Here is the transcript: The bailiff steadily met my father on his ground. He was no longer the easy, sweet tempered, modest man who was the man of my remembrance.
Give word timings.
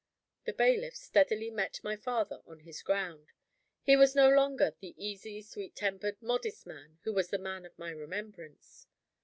The 0.45 0.53
bailiff 0.53 0.95
steadily 0.95 1.51
met 1.51 1.79
my 1.83 1.95
father 1.95 2.41
on 2.47 2.61
his 2.61 2.81
ground. 2.81 3.27
He 3.83 3.95
was 3.95 4.15
no 4.15 4.29
longer 4.29 4.73
the 4.79 4.95
easy, 4.97 5.43
sweet 5.43 5.75
tempered, 5.75 6.19
modest 6.23 6.65
man 6.65 6.97
who 7.03 7.13
was 7.13 7.29
the 7.29 7.37
man 7.37 7.67
of 7.67 7.77
my 7.77 7.91
remembrance. 7.91 8.87